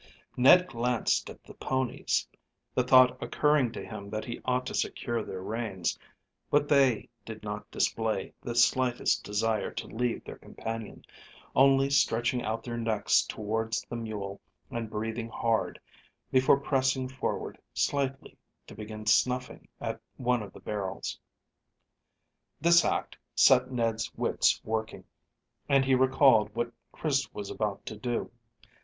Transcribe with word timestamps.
Ned 0.35 0.65
glanced 0.65 1.29
at 1.29 1.43
the 1.43 1.53
ponies, 1.53 2.27
the 2.73 2.81
thought 2.83 3.21
occurring 3.21 3.71
to 3.73 3.85
him 3.85 4.09
that 4.09 4.25
he 4.25 4.41
ought 4.45 4.65
to 4.65 4.73
secure 4.73 5.21
their 5.23 5.43
reins; 5.43 5.99
but 6.49 6.67
they 6.67 7.07
did 7.23 7.43
not 7.43 7.69
display 7.69 8.33
the 8.41 8.55
slightest 8.55 9.23
desire 9.23 9.69
to 9.73 9.85
leave 9.85 10.23
their 10.23 10.39
companion, 10.39 11.05
only 11.55 11.87
stretching 11.91 12.41
out 12.41 12.63
their 12.63 12.79
necks 12.79 13.21
towards 13.21 13.83
the 13.83 13.95
mule 13.95 14.41
and 14.71 14.89
breathing 14.89 15.29
hard 15.29 15.79
before 16.31 16.59
pressing 16.59 17.07
forward 17.07 17.59
slightly, 17.71 18.35
to 18.65 18.73
begin 18.73 19.05
snuffing 19.05 19.67
at 19.79 20.01
one 20.17 20.41
of 20.41 20.51
the 20.51 20.61
barrels. 20.61 21.19
This 22.59 22.83
act 22.83 23.17
set 23.35 23.71
Ned's 23.71 24.11
wits 24.15 24.59
working, 24.63 25.03
and 25.69 25.85
he 25.85 25.93
recalled 25.93 26.55
what 26.55 26.71
Chris 26.91 27.31
was 27.35 27.51
about 27.51 27.85
to 27.85 27.95
do. 27.95 28.31